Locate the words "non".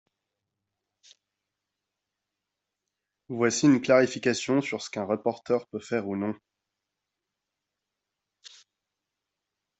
6.17-6.33